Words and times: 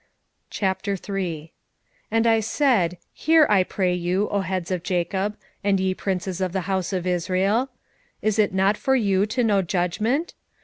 3:1 0.49 1.51
And 2.09 2.25
I 2.25 2.39
said, 2.39 2.97
Hear, 3.13 3.45
I 3.51 3.63
pray 3.63 3.93
you, 3.93 4.27
O 4.29 4.39
heads 4.39 4.71
of 4.71 4.81
Jacob, 4.81 5.37
and 5.63 5.79
ye 5.79 5.93
princes 5.93 6.41
of 6.41 6.53
the 6.53 6.61
house 6.61 6.91
of 6.91 7.05
Israel; 7.05 7.69
Is 8.19 8.39
it 8.39 8.51
not 8.51 8.77
for 8.77 8.95
you 8.95 9.27
to 9.27 9.43
know 9.43 9.61
judgment? 9.61 10.33